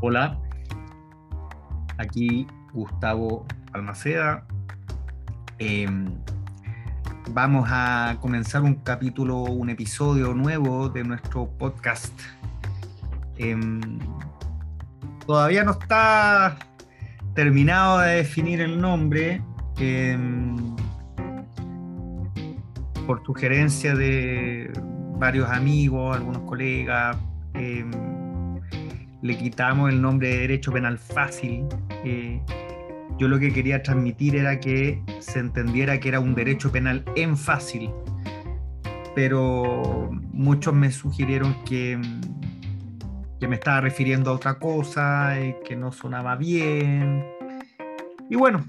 Hola, 0.00 0.38
aquí 1.96 2.46
Gustavo 2.72 3.44
Almaceda. 3.72 4.46
Em, 5.58 6.14
vamos 7.32 7.68
a 7.68 8.16
comenzar 8.20 8.62
un 8.62 8.76
capítulo, 8.76 9.42
un 9.42 9.70
episodio 9.70 10.34
nuevo 10.34 10.88
de 10.88 11.02
nuestro 11.02 11.48
podcast. 11.58 12.16
Em, 13.38 13.98
todavía 15.26 15.64
no 15.64 15.72
está 15.72 16.56
terminado 17.34 17.98
de 17.98 18.18
definir 18.18 18.60
el 18.60 18.80
nombre. 18.80 19.42
Em, 19.80 20.76
por 23.04 23.24
sugerencia 23.24 23.96
de 23.96 24.70
varios 25.18 25.50
amigos, 25.50 26.16
algunos 26.16 26.42
colegas, 26.42 27.16
le 29.22 29.36
quitamos 29.36 29.90
el 29.90 30.00
nombre 30.00 30.28
de 30.28 30.38
derecho 30.38 30.72
penal 30.72 30.98
fácil. 30.98 31.66
Eh, 32.04 32.40
yo 33.18 33.26
lo 33.26 33.38
que 33.38 33.52
quería 33.52 33.82
transmitir 33.82 34.36
era 34.36 34.60
que 34.60 35.02
se 35.18 35.40
entendiera 35.40 35.98
que 35.98 36.08
era 36.08 36.20
un 36.20 36.34
derecho 36.34 36.70
penal 36.70 37.04
en 37.16 37.36
fácil, 37.36 37.90
pero 39.14 40.10
muchos 40.32 40.72
me 40.72 40.92
sugirieron 40.92 41.56
que, 41.64 42.00
que 43.40 43.48
me 43.48 43.56
estaba 43.56 43.80
refiriendo 43.80 44.30
a 44.30 44.34
otra 44.34 44.58
cosa, 44.58 45.40
y 45.40 45.56
que 45.64 45.74
no 45.74 45.90
sonaba 45.90 46.36
bien. 46.36 47.24
Y 48.30 48.36
bueno, 48.36 48.64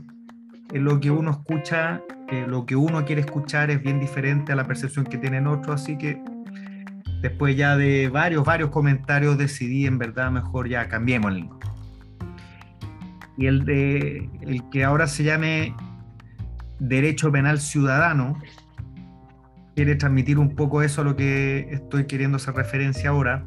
lo 0.73 1.00
que 1.00 1.11
uno 1.11 1.31
escucha, 1.31 2.02
lo 2.47 2.66
que 2.66 2.75
uno 2.75 3.05
quiere 3.05 3.22
escuchar 3.22 3.70
es 3.70 3.83
bien 3.83 4.00
diferente 4.00 4.52
a 4.52 4.55
la 4.55 4.66
percepción 4.66 5.05
que 5.05 5.20
tienen 5.20 5.45
otros, 5.45 5.81
así 5.81 5.95
que 5.95 6.23
después 7.22 7.56
ya 7.56 7.75
de 7.78 8.09
varios, 8.09 8.45
varios 8.45 8.70
comentarios 8.70 9.38
decidí 9.38 9.86
en 9.86 9.98
verdad 9.98 10.31
mejor 10.31 10.67
ya 10.70 10.88
cambiemos 10.88 11.34
el. 11.34 11.50
Y 13.38 13.48
el, 13.48 13.64
de, 13.64 14.30
el 14.42 14.70
que 14.70 14.84
ahora 14.84 15.08
se 15.08 15.23
llame 15.23 15.73
Derecho 16.80 17.31
Penal 17.31 17.59
Ciudadano 17.59 18.38
quiere 19.76 19.95
transmitir 19.95 20.38
un 20.38 20.56
poco 20.56 20.81
eso 20.81 21.02
a 21.02 21.03
lo 21.06 21.16
que 21.16 21.70
estoy 21.72 22.06
queriendo 22.06 22.36
hacer 22.36 22.53
referencia 22.56 23.11
ahora. 23.11 23.45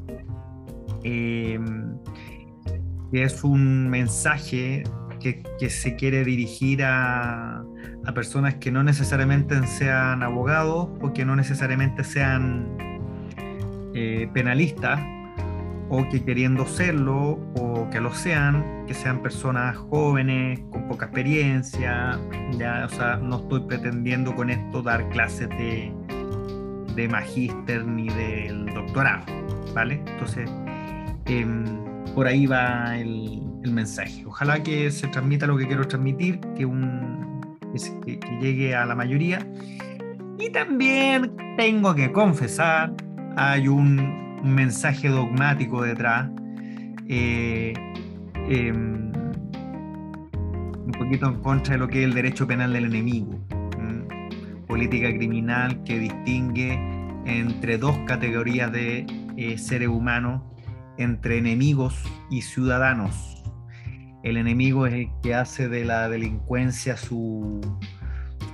Eh, 1.05 1.61
es 3.12 3.45
un 3.45 3.91
mensaje 3.91 4.84
que, 5.20 5.42
que 5.59 5.69
se 5.69 5.95
quiere 5.97 6.25
dirigir 6.25 6.83
a, 6.84 7.62
a 8.07 8.14
personas 8.14 8.55
que 8.55 8.73
no 8.73 8.83
necesariamente 8.83 9.67
sean 9.67 10.23
abogados 10.23 10.89
o 11.03 11.12
que 11.12 11.27
no 11.27 11.36
necesariamente 11.36 12.03
sean 12.03 12.92
eh, 13.95 14.29
penalistas 14.33 15.01
o 15.89 16.09
que 16.09 16.25
queriendo 16.25 16.65
serlo 16.65 17.39
o 17.55 17.89
que 17.91 18.01
lo 18.01 18.15
sean, 18.15 18.87
que 18.87 18.95
sean 18.95 19.23
personas 19.23 19.77
jóvenes, 19.77 20.61
con 20.71 20.89
poca 20.89 21.07
experiencia, 21.07 22.19
ya, 22.59 22.87
o 22.87 22.89
sea, 22.89 23.17
no 23.17 23.41
estoy 23.41 23.61
pretendiendo 23.61 24.35
con 24.35 24.48
esto 24.48 24.83
dar 24.83 25.07
clases 25.11 25.51
de, 25.51 25.93
de 26.95 27.09
magíster 27.09 27.85
ni 27.85 28.09
del 28.09 28.67
doctorado, 28.67 29.25
¿vale? 29.75 30.03
Entonces, 30.07 30.51
em, 31.27 31.65
por 32.15 32.27
ahí 32.27 32.47
va 32.47 32.97
el, 32.97 33.41
mensaje. 33.70 34.25
Ojalá 34.27 34.63
que 34.63 34.91
se 34.91 35.07
transmita 35.07 35.47
lo 35.47 35.57
que 35.57 35.67
quiero 35.69 35.87
transmitir, 35.87 36.41
que, 36.57 36.67
un, 36.67 37.57
que 38.05 38.19
llegue 38.41 38.75
a 38.75 38.85
la 38.85 38.97
mayoría. 38.97 39.47
Y 40.36 40.51
también 40.51 41.36
tengo 41.57 41.95
que 41.95 42.11
confesar 42.11 42.92
hay 43.37 43.69
un, 43.69 44.23
mensaje 44.43 45.09
dogmático 45.09 45.83
detrás, 45.83 46.29
eh, 47.09 47.73
em, 48.48 49.13
un 50.85 50.93
poquito 50.98 51.27
en 51.27 51.41
contra 51.43 51.75
de 51.75 51.79
lo 51.79 51.87
que 51.87 52.01
es 52.01 52.05
el 52.07 52.15
derecho 52.15 52.45
penal 52.45 52.73
del 52.73 52.87
enemigo, 52.87 53.39
política 54.67 55.15
criminal 55.15 55.83
que 55.85 55.98
distingue 55.98 56.73
entre 57.27 57.79
dos 57.79 57.97
categorías 58.07 58.73
de 58.73 59.07
eh, 59.37 59.59
seres 59.59 59.89
humanos, 59.89 60.43
entre 60.99 61.39
enemigos 61.39 61.95
y 62.31 62.41
ciudadanos. 62.41 63.45
El 64.23 64.39
enemigo 64.39 64.87
es 64.87 64.95
el 64.95 65.09
que 65.23 65.35
hace 65.35 65.69
de 65.69 65.85
la 65.85 66.09
delincuencia 66.09 66.97
su, 66.97 67.61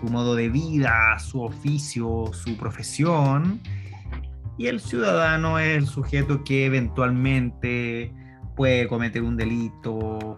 su 0.01 0.07
modo 0.11 0.35
de 0.35 0.49
vida, 0.49 1.19
su 1.19 1.41
oficio, 1.41 2.31
su 2.33 2.57
profesión, 2.57 3.61
y 4.59 4.67
el 4.67 4.81
ciudadano 4.81 5.59
es 5.59 5.77
el 5.77 5.87
sujeto 5.87 6.43
que 6.45 6.67
eventualmente 6.67 8.13
puede 8.57 8.89
cometer 8.89 9.23
un 9.23 9.37
delito 9.37 10.37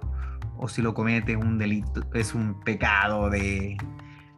o 0.59 0.69
si 0.69 0.83
lo 0.83 0.93
comete 0.93 1.37
un 1.37 1.57
delito 1.57 2.03
es 2.13 2.35
un 2.35 2.61
pecado 2.61 3.31
de, 3.31 3.79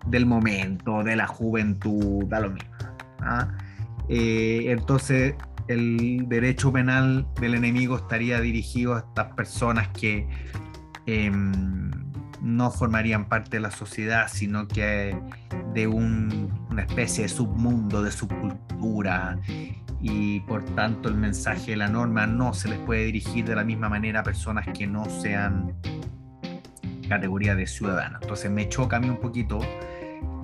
del 0.07 0.25
momento, 0.25 1.03
de 1.03 1.17
la 1.17 1.27
juventud, 1.27 2.25
da 2.27 2.39
lo 2.39 2.51
mismo. 2.51 2.71
¿ah? 3.21 3.49
Eh, 4.09 4.67
entonces 4.69 5.35
el 5.67 6.29
derecho 6.29 6.73
penal 6.73 7.27
del 7.41 7.55
enemigo 7.55 7.97
estaría 7.97 8.41
dirigido 8.41 8.95
a 8.95 8.99
estas 9.01 9.35
personas 9.35 9.89
que 9.89 10.29
em, 11.07 11.91
no 12.41 12.71
formarían 12.71 13.29
parte 13.29 13.57
de 13.57 13.61
la 13.61 13.71
sociedad, 13.73 14.29
sino 14.29 14.69
que 14.69 15.17
de 15.75 15.87
una 16.73 16.83
especie 16.83 17.25
de 17.25 17.29
submundo, 17.29 18.03
de 18.03 18.11
subcultura, 18.11 19.39
y 20.01 20.41
por 20.41 20.65
tanto 20.75 21.09
el 21.09 21.15
mensaje 21.15 21.73
de 21.73 21.77
la 21.77 21.89
norma 21.89 22.27
no 22.27 22.55
se 22.55 22.69
les 22.69 22.79
puede 22.81 23.05
dirigir 23.05 23.45
de 23.45 23.55
la 23.55 23.63
misma 23.63 23.89
manera 23.89 24.21
a 24.21 24.23
personas 24.23 24.67
que 24.77 24.87
no 24.87 25.05
sean 25.05 25.75
categoría 27.09 27.55
de 27.55 27.67
ciudadanos. 27.67 28.23
Entonces 28.23 28.51
me 28.51 28.69
choca 28.69 28.97
a 28.97 29.01
mí 29.01 29.09
un 29.09 29.21
poquito 29.21 29.61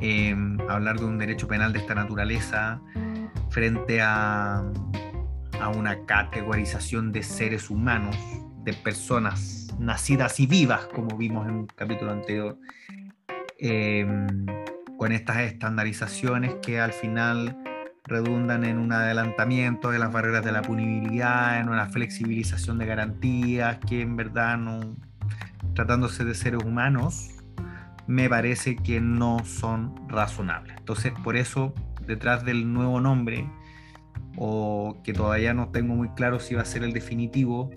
em, 0.00 0.60
hablar 0.68 0.98
de 0.98 1.06
un 1.06 1.18
derecho 1.18 1.48
penal 1.48 1.72
de 1.72 1.80
esta 1.80 1.94
naturaleza 1.94 2.80
frente 3.50 4.00
a, 4.02 4.62
a 5.60 5.68
una 5.70 6.04
categorización 6.04 7.10
de 7.10 7.22
seres 7.22 7.70
humanos, 7.70 8.16
de 8.64 8.74
personas 8.74 9.68
nacidas 9.78 10.38
y 10.40 10.46
vivas, 10.46 10.86
como 10.94 11.16
vimos 11.16 11.48
en 11.48 11.54
un 11.54 11.66
capítulo 11.66 12.12
anterior, 12.12 12.58
em, 13.58 14.26
con 14.98 15.12
estas 15.12 15.38
estandarizaciones 15.38 16.56
que 16.60 16.80
al 16.80 16.92
final 16.92 17.56
redundan 18.04 18.64
en 18.64 18.78
un 18.78 18.92
adelantamiento 18.92 19.90
de 19.90 19.98
las 20.00 20.12
barreras 20.12 20.44
de 20.44 20.50
la 20.50 20.60
punibilidad, 20.60 21.60
en 21.60 21.68
una 21.68 21.86
flexibilización 21.86 22.78
de 22.78 22.86
garantías, 22.86 23.78
que 23.78 24.02
en 24.02 24.16
verdad 24.16 24.58
tratándose 25.74 26.24
de 26.24 26.34
seres 26.34 26.64
humanos, 26.64 27.30
me 28.08 28.28
parece 28.28 28.74
que 28.74 29.00
no 29.00 29.44
son 29.44 30.08
razonables. 30.08 30.76
Entonces, 30.78 31.12
por 31.22 31.36
eso, 31.36 31.74
detrás 32.04 32.44
del 32.44 32.72
nuevo 32.72 33.00
nombre, 33.00 33.48
o 34.36 35.00
que 35.04 35.12
todavía 35.12 35.54
no 35.54 35.68
tengo 35.68 35.94
muy 35.94 36.08
claro 36.10 36.40
si 36.40 36.56
va 36.56 36.62
a 36.62 36.64
ser 36.64 36.82
el 36.82 36.92
definitivo, 36.92 37.70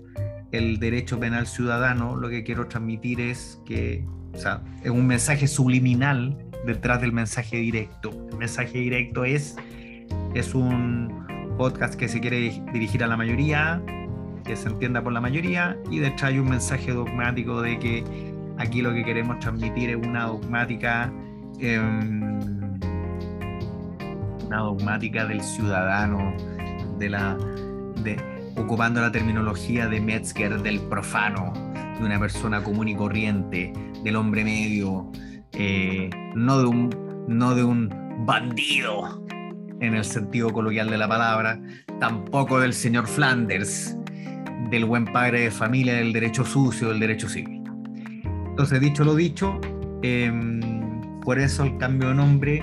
el 0.50 0.80
derecho 0.80 1.20
penal 1.20 1.46
ciudadano, 1.46 2.16
lo 2.16 2.28
que 2.28 2.42
quiero 2.42 2.66
transmitir 2.66 3.20
es 3.20 3.60
que, 3.64 4.04
o 4.34 4.38
sea, 4.38 4.62
es 4.82 4.90
un 4.90 5.06
mensaje 5.06 5.46
subliminal 5.46 6.41
detrás 6.64 7.00
del 7.00 7.12
mensaje 7.12 7.56
directo. 7.58 8.10
El 8.30 8.36
mensaje 8.36 8.78
directo 8.78 9.24
es, 9.24 9.56
es 10.34 10.54
un 10.54 11.26
podcast 11.56 11.94
que 11.94 12.08
se 12.08 12.20
quiere 12.20 12.62
dirigir 12.72 13.02
a 13.04 13.06
la 13.06 13.16
mayoría, 13.16 13.82
que 14.44 14.56
se 14.56 14.68
entienda 14.68 15.02
por 15.02 15.12
la 15.12 15.20
mayoría, 15.20 15.76
y 15.90 15.98
detrás 15.98 16.30
hay 16.30 16.38
un 16.38 16.48
mensaje 16.48 16.92
dogmático 16.92 17.62
de 17.62 17.78
que 17.78 18.04
aquí 18.58 18.82
lo 18.82 18.92
que 18.92 19.04
queremos 19.04 19.38
transmitir 19.38 19.90
es 19.90 19.96
una 19.96 20.26
dogmática, 20.26 21.12
em, 21.58 22.78
una 24.46 24.58
dogmática 24.58 25.26
del 25.26 25.40
ciudadano, 25.40 26.34
de 26.98 27.08
la... 27.08 27.36
Ocupando 28.54 29.00
la 29.00 29.10
terminología 29.10 29.88
de 29.88 29.98
Metzger 29.98 30.60
del 30.60 30.78
profano, 30.80 31.54
de 31.98 32.04
una 32.04 32.18
persona 32.18 32.62
común 32.62 32.88
y 32.88 32.94
corriente, 32.94 33.72
del 34.04 34.16
hombre 34.16 34.44
medio, 34.44 35.10
eh, 35.52 36.10
no, 36.34 36.58
de 36.58 36.66
un, 36.66 37.24
no 37.28 37.54
de 37.54 37.64
un 37.64 37.90
bandido 38.26 39.24
en 39.80 39.94
el 39.94 40.04
sentido 40.04 40.50
coloquial 40.50 40.90
de 40.90 40.98
la 40.98 41.08
palabra, 41.08 41.60
tampoco 41.98 42.60
del 42.60 42.72
señor 42.72 43.06
Flanders, 43.06 43.96
del 44.70 44.84
buen 44.84 45.04
padre 45.06 45.40
de 45.42 45.50
familia, 45.50 45.94
del 45.94 46.12
derecho 46.12 46.44
sucio, 46.44 46.88
del 46.88 47.00
derecho 47.00 47.28
civil. 47.28 47.62
Entonces, 48.50 48.80
dicho 48.80 49.04
lo 49.04 49.14
dicho, 49.14 49.60
em, 50.02 50.60
por 51.20 51.38
eso 51.38 51.64
el 51.64 51.76
cambio 51.78 52.08
de 52.08 52.14
nombre 52.14 52.62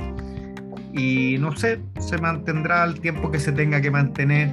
y 0.93 1.37
no 1.39 1.55
sé, 1.55 1.81
se 1.99 2.17
mantendrá 2.17 2.83
el 2.83 2.99
tiempo 2.99 3.31
que 3.31 3.39
se 3.39 3.51
tenga 3.51 3.81
que 3.81 3.91
mantener. 3.91 4.51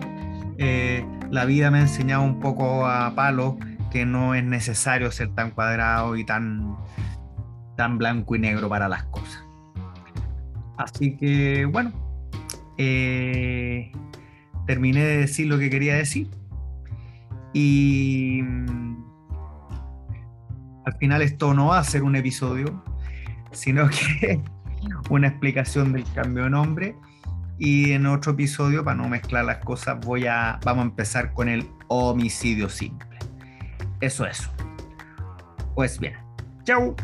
Eh, 0.58 1.04
la 1.30 1.44
vida 1.44 1.70
me 1.70 1.78
ha 1.78 1.82
enseñado 1.82 2.22
un 2.22 2.40
poco 2.40 2.86
a 2.86 3.14
palo 3.14 3.58
que 3.90 4.04
no 4.04 4.34
es 4.34 4.44
necesario 4.44 5.10
ser 5.10 5.34
tan 5.34 5.50
cuadrado 5.50 6.16
y 6.16 6.24
tan, 6.24 6.76
tan 7.76 7.98
blanco 7.98 8.34
y 8.36 8.38
negro 8.38 8.68
para 8.68 8.88
las 8.88 9.04
cosas. 9.04 9.44
Así 10.78 11.16
que 11.16 11.64
bueno, 11.64 11.92
eh, 12.78 13.90
terminé 14.66 15.04
de 15.04 15.16
decir 15.18 15.46
lo 15.46 15.58
que 15.58 15.70
quería 15.70 15.94
decir 15.94 16.28
y 17.52 18.42
mm, 18.42 18.76
final 20.98 21.22
esto 21.22 21.54
no 21.54 21.68
va 21.68 21.78
a 21.78 21.84
ser 21.84 22.02
un 22.02 22.16
episodio, 22.16 22.82
sino 23.52 23.88
que 23.88 24.42
una 25.10 25.28
explicación 25.28 25.92
del 25.92 26.04
cambio 26.12 26.44
de 26.44 26.50
nombre. 26.50 26.96
Y 27.58 27.92
en 27.92 28.04
otro 28.04 28.32
episodio, 28.32 28.84
para 28.84 28.98
no 28.98 29.08
mezclar 29.08 29.46
las 29.46 29.58
cosas, 29.58 29.98
voy 30.04 30.26
a, 30.26 30.60
vamos 30.64 30.82
a 30.82 30.88
empezar 30.88 31.32
con 31.32 31.48
el 31.48 31.66
homicidio 31.88 32.68
simple. 32.68 33.18
Eso, 34.00 34.26
eso. 34.26 34.50
Pues 35.74 35.98
bien. 35.98 36.14
Chau. 36.64 36.94